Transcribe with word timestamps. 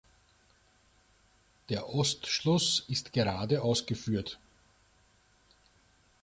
Der 1.69 1.87
Ostschluss 1.93 2.83
ist 2.87 3.13
gerade 3.13 3.61
ausgeführt. 3.61 4.39